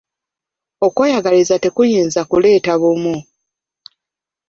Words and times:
Okweyagaliza 0.85 1.55
tekuyinza 1.63 2.19
kuleeta 2.29 2.73
bumu. 2.81 3.15